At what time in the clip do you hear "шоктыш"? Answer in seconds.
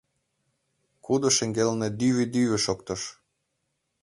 2.65-3.01